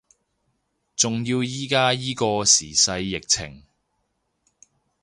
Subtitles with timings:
[0.95, 3.65] 仲要依家依個時勢疫情